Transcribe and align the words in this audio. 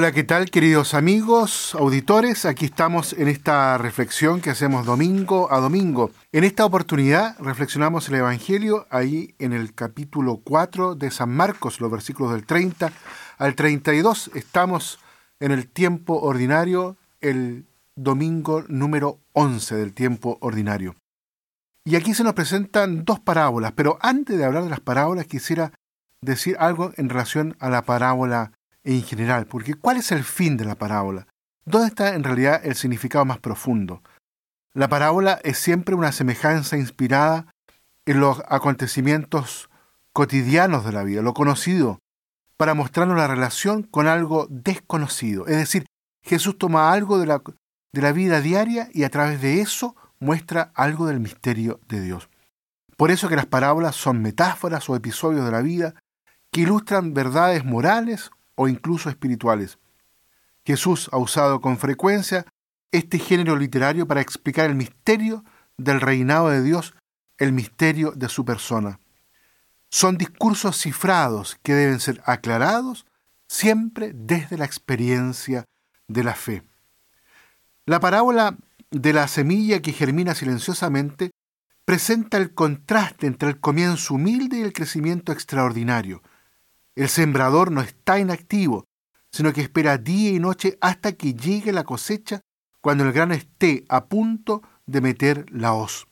Hola, 0.00 0.12
¿qué 0.12 0.22
tal 0.22 0.48
queridos 0.48 0.94
amigos, 0.94 1.74
auditores? 1.74 2.44
Aquí 2.44 2.66
estamos 2.66 3.14
en 3.14 3.26
esta 3.26 3.78
reflexión 3.78 4.40
que 4.40 4.50
hacemos 4.50 4.86
domingo 4.86 5.52
a 5.52 5.58
domingo. 5.58 6.12
En 6.30 6.44
esta 6.44 6.64
oportunidad 6.64 7.36
reflexionamos 7.40 8.08
el 8.08 8.14
Evangelio 8.14 8.86
ahí 8.90 9.34
en 9.40 9.52
el 9.52 9.74
capítulo 9.74 10.40
4 10.44 10.94
de 10.94 11.10
San 11.10 11.30
Marcos, 11.30 11.80
los 11.80 11.90
versículos 11.90 12.30
del 12.30 12.46
30 12.46 12.92
al 13.38 13.56
32. 13.56 14.30
Estamos 14.36 15.00
en 15.40 15.50
el 15.50 15.66
tiempo 15.66 16.20
ordinario, 16.20 16.96
el 17.20 17.66
domingo 17.96 18.64
número 18.68 19.18
11 19.32 19.74
del 19.74 19.94
tiempo 19.94 20.38
ordinario. 20.40 20.94
Y 21.84 21.96
aquí 21.96 22.14
se 22.14 22.22
nos 22.22 22.34
presentan 22.34 23.04
dos 23.04 23.18
parábolas, 23.18 23.72
pero 23.72 23.98
antes 24.00 24.38
de 24.38 24.44
hablar 24.44 24.62
de 24.62 24.70
las 24.70 24.78
parábolas 24.78 25.26
quisiera 25.26 25.72
decir 26.20 26.56
algo 26.60 26.92
en 26.96 27.08
relación 27.08 27.56
a 27.58 27.68
la 27.68 27.82
parábola 27.82 28.52
en 28.84 29.02
general, 29.02 29.46
porque 29.46 29.74
¿cuál 29.74 29.96
es 29.96 30.12
el 30.12 30.24
fin 30.24 30.56
de 30.56 30.64
la 30.64 30.74
parábola? 30.74 31.26
¿Dónde 31.64 31.88
está 31.88 32.14
en 32.14 32.24
realidad 32.24 32.60
el 32.64 32.74
significado 32.74 33.24
más 33.24 33.38
profundo? 33.38 34.02
La 34.74 34.88
parábola 34.88 35.40
es 35.44 35.58
siempre 35.58 35.94
una 35.94 36.12
semejanza 36.12 36.76
inspirada 36.76 37.46
en 38.06 38.20
los 38.20 38.42
acontecimientos 38.48 39.68
cotidianos 40.12 40.84
de 40.84 40.92
la 40.92 41.04
vida, 41.04 41.20
lo 41.20 41.34
conocido, 41.34 41.98
para 42.56 42.74
mostrarnos 42.74 43.16
la 43.16 43.28
relación 43.28 43.82
con 43.82 44.06
algo 44.06 44.46
desconocido. 44.50 45.46
Es 45.46 45.56
decir, 45.56 45.86
Jesús 46.22 46.58
toma 46.58 46.92
algo 46.92 47.18
de 47.18 47.26
la, 47.26 47.42
de 47.92 48.02
la 48.02 48.12
vida 48.12 48.40
diaria 48.40 48.88
y 48.92 49.04
a 49.04 49.10
través 49.10 49.40
de 49.40 49.60
eso 49.60 49.94
muestra 50.18 50.72
algo 50.74 51.06
del 51.06 51.20
misterio 51.20 51.80
de 51.88 52.00
Dios. 52.00 52.28
Por 52.96 53.10
eso 53.10 53.28
que 53.28 53.36
las 53.36 53.46
parábolas 53.46 53.94
son 53.94 54.22
metáforas 54.22 54.88
o 54.88 54.96
episodios 54.96 55.44
de 55.44 55.52
la 55.52 55.62
vida 55.62 55.94
que 56.52 56.62
ilustran 56.62 57.14
verdades 57.14 57.64
morales 57.64 58.30
o 58.58 58.68
incluso 58.68 59.08
espirituales. 59.08 59.78
Jesús 60.66 61.08
ha 61.12 61.16
usado 61.16 61.60
con 61.60 61.78
frecuencia 61.78 62.44
este 62.90 63.18
género 63.18 63.56
literario 63.56 64.06
para 64.06 64.20
explicar 64.20 64.68
el 64.68 64.74
misterio 64.74 65.44
del 65.76 66.00
reinado 66.00 66.50
de 66.50 66.62
Dios, 66.62 66.94
el 67.38 67.52
misterio 67.52 68.12
de 68.12 68.28
su 68.28 68.44
persona. 68.44 68.98
Son 69.90 70.18
discursos 70.18 70.76
cifrados 70.76 71.56
que 71.62 71.74
deben 71.74 72.00
ser 72.00 72.20
aclarados 72.26 73.06
siempre 73.46 74.12
desde 74.12 74.58
la 74.58 74.64
experiencia 74.64 75.64
de 76.08 76.24
la 76.24 76.34
fe. 76.34 76.64
La 77.86 78.00
parábola 78.00 78.58
de 78.90 79.12
la 79.12 79.28
semilla 79.28 79.80
que 79.80 79.92
germina 79.92 80.34
silenciosamente 80.34 81.30
presenta 81.84 82.36
el 82.36 82.52
contraste 82.52 83.26
entre 83.28 83.50
el 83.50 83.60
comienzo 83.60 84.14
humilde 84.14 84.58
y 84.58 84.62
el 84.62 84.72
crecimiento 84.72 85.32
extraordinario. 85.32 86.22
El 86.98 87.08
sembrador 87.08 87.70
no 87.70 87.80
está 87.80 88.18
inactivo, 88.18 88.88
sino 89.30 89.52
que 89.52 89.60
espera 89.60 89.98
día 89.98 90.30
y 90.32 90.40
noche 90.40 90.78
hasta 90.80 91.12
que 91.12 91.32
llegue 91.32 91.72
la 91.72 91.84
cosecha 91.84 92.40
cuando 92.80 93.04
el 93.04 93.12
grano 93.12 93.34
esté 93.34 93.84
a 93.88 94.06
punto 94.06 94.62
de 94.84 95.00
meter 95.00 95.46
la 95.52 95.74
hoz. 95.74 96.08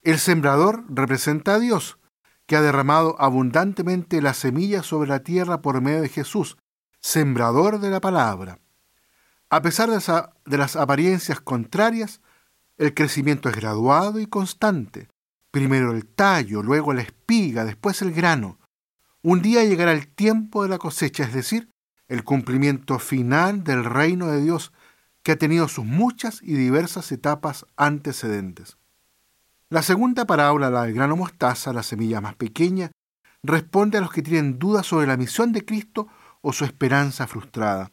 El 0.00 0.18
sembrador 0.18 0.86
representa 0.88 1.56
a 1.56 1.58
Dios, 1.58 1.98
que 2.46 2.56
ha 2.56 2.62
derramado 2.62 3.20
abundantemente 3.20 4.22
la 4.22 4.32
semilla 4.32 4.82
sobre 4.82 5.10
la 5.10 5.22
tierra 5.22 5.60
por 5.60 5.82
medio 5.82 6.00
de 6.00 6.08
Jesús, 6.08 6.56
sembrador 7.00 7.78
de 7.78 7.90
la 7.90 8.00
palabra. 8.00 8.60
A 9.50 9.60
pesar 9.60 9.90
de, 9.90 10.56
las 10.56 10.76
apariencias 10.76 11.38
contrarias, 11.42 12.22
el 12.78 12.94
crecimiento 12.94 13.50
es 13.50 13.56
graduado 13.56 14.18
y 14.20 14.26
constante. 14.26 15.10
Primero 15.50 15.92
el 15.92 16.06
tallo, 16.06 16.62
luego 16.62 16.94
la 16.94 17.02
espiga, 17.02 17.66
después 17.66 18.00
el 18.00 18.14
grano. 18.14 18.58
Un 19.26 19.40
día 19.40 19.64
llegará 19.64 19.92
el 19.92 20.06
tiempo 20.06 20.64
de 20.64 20.68
la 20.68 20.76
cosecha, 20.76 21.24
es 21.24 21.32
decir, 21.32 21.70
el 22.08 22.24
cumplimiento 22.24 22.98
final 22.98 23.64
del 23.64 23.82
reino 23.86 24.26
de 24.26 24.42
Dios 24.42 24.70
que 25.22 25.32
ha 25.32 25.36
tenido 25.36 25.66
sus 25.66 25.86
muchas 25.86 26.42
y 26.42 26.52
diversas 26.52 27.10
etapas 27.10 27.64
antecedentes. 27.78 28.76
La 29.70 29.82
segunda 29.82 30.26
parábola, 30.26 30.68
la 30.68 30.82
del 30.82 30.92
grano 30.92 31.16
mostaza, 31.16 31.72
la 31.72 31.82
semilla 31.82 32.20
más 32.20 32.34
pequeña, 32.34 32.90
responde 33.42 33.96
a 33.96 34.02
los 34.02 34.12
que 34.12 34.20
tienen 34.20 34.58
dudas 34.58 34.84
sobre 34.84 35.06
la 35.06 35.16
misión 35.16 35.52
de 35.52 35.64
Cristo 35.64 36.06
o 36.42 36.52
su 36.52 36.66
esperanza 36.66 37.26
frustrada. 37.26 37.92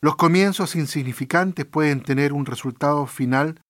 Los 0.00 0.14
comienzos 0.14 0.76
insignificantes 0.76 1.66
pueden 1.66 2.04
tener 2.04 2.32
un 2.32 2.46
resultado 2.46 3.08
final 3.08 3.60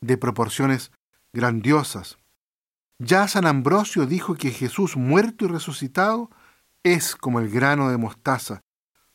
de 0.00 0.18
proporciones 0.18 0.90
grandiosas. 1.32 2.18
Ya 2.98 3.26
San 3.26 3.46
Ambrosio 3.46 4.06
dijo 4.06 4.34
que 4.34 4.50
Jesús 4.50 4.96
muerto 4.96 5.44
y 5.44 5.48
resucitado 5.48 6.30
es 6.84 7.16
como 7.16 7.40
el 7.40 7.50
grano 7.50 7.90
de 7.90 7.96
mostaza. 7.96 8.60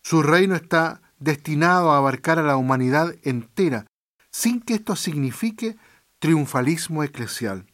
Su 0.01 0.21
reino 0.21 0.55
está 0.55 1.01
destinado 1.19 1.91
a 1.91 1.97
abarcar 1.97 2.39
a 2.39 2.43
la 2.43 2.57
humanidad 2.57 3.15
entera, 3.23 3.85
sin 4.31 4.61
que 4.61 4.75
esto 4.75 4.95
signifique 4.95 5.77
triunfalismo 6.19 7.03
eclesial. 7.03 7.65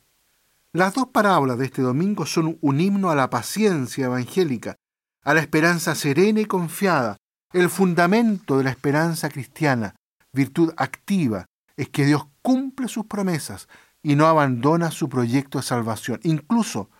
Las 0.73 0.93
dos 0.93 1.07
parábolas 1.07 1.57
de 1.57 1.65
este 1.65 1.81
domingo 1.81 2.25
son 2.25 2.57
un 2.61 2.81
himno 2.81 3.09
a 3.09 3.15
la 3.15 3.29
paciencia 3.29 4.05
evangélica, 4.05 4.75
a 5.23 5.33
la 5.33 5.39
esperanza 5.39 5.95
serena 5.95 6.41
y 6.41 6.45
confiada. 6.45 7.17
El 7.53 7.69
fundamento 7.69 8.57
de 8.57 8.65
la 8.65 8.71
esperanza 8.71 9.29
cristiana, 9.29 9.95
virtud 10.33 10.73
activa, 10.75 11.45
es 11.77 11.89
que 11.89 12.05
Dios 12.05 12.27
cumple 12.41 12.89
sus 12.89 13.05
promesas, 13.05 13.67
y 14.05 14.15
no 14.15 14.27
abandona 14.27 14.91
su 14.91 15.09
proyecto 15.09 15.57
de 15.57 15.63
salvación, 15.63 16.19
incluso 16.21 16.91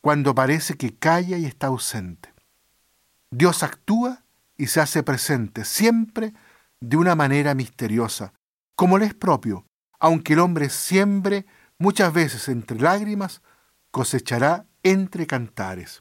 cuando 0.00 0.34
parece 0.34 0.78
que 0.78 0.96
calla 0.96 1.36
y 1.36 1.44
está 1.44 1.66
ausente. 1.66 2.32
Dios 3.30 3.62
actúa 3.62 4.24
y 4.56 4.68
se 4.68 4.80
hace 4.80 5.02
presente 5.02 5.66
siempre 5.66 6.32
de 6.80 6.96
una 6.96 7.14
manera 7.16 7.54
misteriosa, 7.54 8.32
como 8.76 8.96
le 8.96 9.04
es 9.04 9.12
propio, 9.12 9.66
aunque 10.00 10.32
el 10.32 10.38
hombre 10.38 10.70
siembre 10.70 11.44
muchas 11.76 12.14
veces 12.14 12.48
entre 12.48 12.80
lágrimas, 12.80 13.42
cosechará 13.90 14.64
entre 14.82 15.26
cantares. 15.26 16.00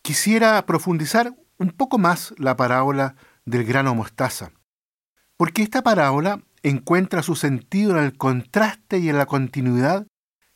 Quisiera 0.00 0.64
profundizar 0.64 1.34
un 1.58 1.68
poco 1.70 1.98
más 1.98 2.32
la 2.38 2.56
parábola 2.56 3.14
del 3.44 3.64
grano 3.64 3.94
mostaza, 3.94 4.52
porque 5.36 5.62
esta 5.62 5.82
parábola 5.82 6.40
encuentra 6.62 7.22
su 7.22 7.36
sentido 7.36 7.92
en 7.92 8.04
el 8.04 8.16
contraste 8.16 8.98
y 8.98 9.08
en 9.08 9.18
la 9.18 9.26
continuidad 9.26 10.06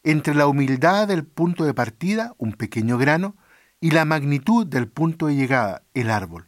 entre 0.03 0.35
la 0.35 0.47
humildad 0.47 1.09
del 1.09 1.27
punto 1.27 1.65
de 1.65 1.75
partida, 1.75 2.35
un 2.39 2.53
pequeño 2.53 2.99
grano, 2.99 3.37
y 3.81 3.91
la 3.91 4.05
magnitud 4.05 4.67
del 4.67 4.89
punto 4.89 5.27
de 5.27 5.37
llegada, 5.37 5.83
el 5.95 6.11
árbol. 6.11 6.47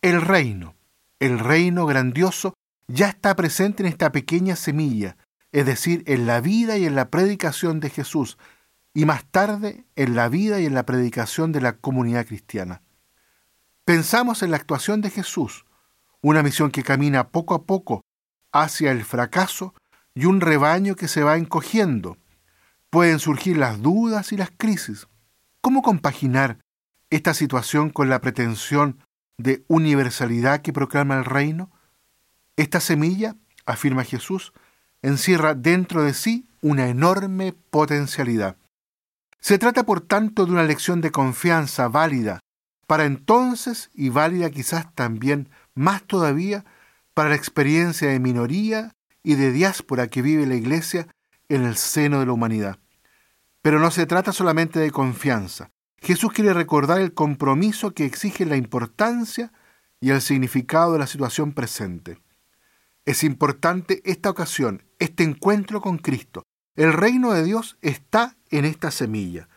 El 0.00 0.20
reino, 0.20 0.74
el 1.20 1.38
reino 1.38 1.86
grandioso, 1.86 2.54
ya 2.88 3.08
está 3.08 3.34
presente 3.36 3.82
en 3.82 3.88
esta 3.88 4.12
pequeña 4.12 4.56
semilla, 4.56 5.16
es 5.50 5.66
decir, 5.66 6.02
en 6.06 6.26
la 6.26 6.40
vida 6.40 6.78
y 6.78 6.84
en 6.84 6.94
la 6.94 7.10
predicación 7.10 7.80
de 7.80 7.90
Jesús, 7.90 8.38
y 8.94 9.04
más 9.04 9.24
tarde 9.24 9.86
en 9.96 10.14
la 10.14 10.28
vida 10.28 10.60
y 10.60 10.66
en 10.66 10.74
la 10.74 10.84
predicación 10.84 11.52
de 11.52 11.60
la 11.60 11.76
comunidad 11.76 12.26
cristiana. 12.26 12.82
Pensamos 13.84 14.42
en 14.42 14.50
la 14.50 14.58
actuación 14.58 15.00
de 15.00 15.10
Jesús, 15.10 15.64
una 16.20 16.42
misión 16.42 16.70
que 16.70 16.82
camina 16.82 17.28
poco 17.28 17.54
a 17.54 17.64
poco 17.64 18.02
hacia 18.52 18.92
el 18.92 19.04
fracaso 19.04 19.74
y 20.14 20.26
un 20.26 20.40
rebaño 20.40 20.94
que 20.94 21.08
se 21.08 21.22
va 21.22 21.36
encogiendo. 21.36 22.18
Pueden 22.90 23.18
surgir 23.18 23.56
las 23.56 23.80
dudas 23.80 24.32
y 24.32 24.36
las 24.36 24.50
crisis. 24.56 25.08
¿Cómo 25.60 25.82
compaginar 25.82 26.58
esta 27.10 27.34
situación 27.34 27.90
con 27.90 28.08
la 28.08 28.20
pretensión 28.20 28.98
de 29.38 29.64
universalidad 29.68 30.60
que 30.60 30.72
proclama 30.72 31.16
el 31.16 31.24
reino? 31.24 31.70
Esta 32.56 32.80
semilla, 32.80 33.36
afirma 33.64 34.04
Jesús, 34.04 34.52
encierra 35.00 35.54
dentro 35.54 36.02
de 36.02 36.14
sí 36.14 36.46
una 36.60 36.88
enorme 36.88 37.54
potencialidad. 37.70 38.56
Se 39.40 39.58
trata, 39.58 39.84
por 39.84 40.00
tanto, 40.00 40.46
de 40.46 40.52
una 40.52 40.62
lección 40.62 41.00
de 41.00 41.10
confianza 41.10 41.88
válida 41.88 42.40
para 42.86 43.06
entonces 43.06 43.90
y 43.94 44.10
válida 44.10 44.50
quizás 44.50 44.94
también 44.94 45.48
más 45.74 46.02
todavía 46.02 46.64
para 47.14 47.30
la 47.30 47.36
experiencia 47.36 48.08
de 48.08 48.18
minoría 48.18 48.94
y 49.22 49.34
de 49.34 49.52
diáspora 49.52 50.08
que 50.08 50.22
vive 50.22 50.46
la 50.46 50.54
Iglesia 50.54 51.06
en 51.48 51.64
el 51.64 51.76
seno 51.76 52.20
de 52.20 52.26
la 52.26 52.32
humanidad. 52.32 52.78
Pero 53.60 53.78
no 53.78 53.90
se 53.90 54.06
trata 54.06 54.32
solamente 54.32 54.80
de 54.80 54.90
confianza. 54.90 55.70
Jesús 55.98 56.32
quiere 56.32 56.52
recordar 56.52 57.00
el 57.00 57.14
compromiso 57.14 57.92
que 57.92 58.04
exige 58.04 58.44
la 58.44 58.56
importancia 58.56 59.52
y 60.00 60.10
el 60.10 60.20
significado 60.20 60.94
de 60.94 60.98
la 60.98 61.06
situación 61.06 61.52
presente. 61.52 62.18
Es 63.04 63.22
importante 63.22 64.02
esta 64.04 64.30
ocasión, 64.30 64.84
este 64.98 65.22
encuentro 65.22 65.80
con 65.80 65.98
Cristo. 65.98 66.42
El 66.74 66.92
reino 66.92 67.32
de 67.32 67.44
Dios 67.44 67.76
está 67.82 68.36
en 68.50 68.64
esta 68.64 68.90
semilla. 68.90 69.48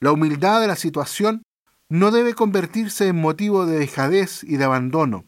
La 0.00 0.12
humildad 0.12 0.60
de 0.60 0.66
la 0.66 0.76
situación 0.76 1.42
no 1.88 2.10
debe 2.10 2.34
convertirse 2.34 3.06
en 3.06 3.20
motivo 3.20 3.66
de 3.66 3.78
dejadez 3.78 4.42
y 4.42 4.56
de 4.56 4.64
abandono. 4.64 5.24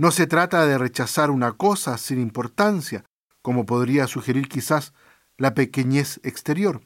No 0.00 0.10
se 0.12 0.26
trata 0.26 0.64
de 0.64 0.78
rechazar 0.78 1.30
una 1.30 1.52
cosa 1.52 1.98
sin 1.98 2.22
importancia, 2.22 3.04
como 3.42 3.66
podría 3.66 4.06
sugerir 4.06 4.48
quizás 4.48 4.94
la 5.36 5.52
pequeñez 5.52 6.20
exterior, 6.22 6.80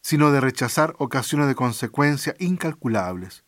sino 0.00 0.30
de 0.30 0.40
rechazar 0.40 0.94
ocasiones 0.96 1.48
de 1.48 1.54
consecuencia 1.54 2.34
incalculables. 2.38 3.44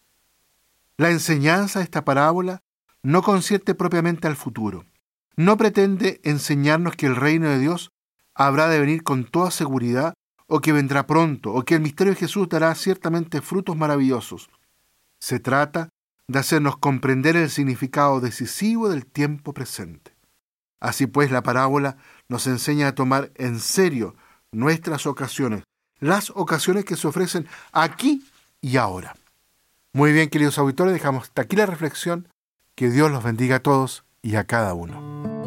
La 0.99 1.09
enseñanza 1.09 1.79
de 1.79 1.85
esta 1.85 2.05
parábola 2.05 2.61
no 3.03 3.23
concierte 3.23 3.75
propiamente 3.75 4.29
al 4.29 4.37
futuro. 4.37 4.85
No 5.37 5.57
pretende 5.57 6.21
enseñarnos 6.23 6.95
que 6.95 7.07
el 7.07 7.17
reino 7.17 7.49
de 7.49 7.61
Dios 7.61 7.93
habrá 8.35 8.69
de 8.69 8.79
venir 8.79 9.05
con 9.05 9.25
toda 9.25 9.51
seguridad 9.51 10.13
o 10.49 10.61
que 10.61 10.75
vendrá 10.75 11.07
pronto 11.07 11.55
o 11.55 11.65
que 11.65 11.77
el 11.77 11.81
misterio 11.81 12.13
de 12.13 12.21
Jesús 12.21 12.47
dará 12.51 12.75
ciertamente 12.75 13.41
frutos 13.41 13.75
maravillosos. 13.75 14.51
Se 15.19 15.41
trata 15.41 15.89
de 16.29 16.39
hacernos 16.39 16.77
comprender 16.77 17.37
el 17.37 17.51
significado 17.51 18.21
decisivo 18.21 18.89
del 18.89 19.07
tiempo 19.07 19.53
presente. 19.53 20.13
Así 20.81 21.07
pues, 21.07 21.31
la 21.31 21.43
parábola 21.43 21.97
nos 22.29 22.47
enseña 22.47 22.89
a 22.89 22.95
tomar 22.95 23.33
en 23.35 23.59
serio 23.59 24.15
nuestras 24.53 25.07
ocasiones, 25.07 25.65
las 25.99 26.31
ocasiones 26.31 26.85
que 26.85 26.97
se 26.97 27.09
ofrecen 27.09 27.49
aquí 27.73 28.25
y 28.61 28.77
ahora. 28.77 29.17
Muy 29.93 30.13
bien, 30.13 30.29
queridos 30.29 30.59
auditores, 30.59 30.93
dejamos 30.93 31.25
hasta 31.25 31.43
aquí 31.43 31.57
la 31.57 31.67
reflexión. 31.67 32.29
Que 32.75 32.91
Dios 32.91 33.11
los 33.11 33.25
bendiga 33.25 33.57
a 33.57 33.63
todos 33.63 34.05
y 34.23 34.37
a 34.37 34.45
cada 34.45 34.75
uno. 34.75 35.38